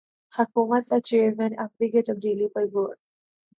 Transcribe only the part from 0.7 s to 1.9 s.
کا chairman F be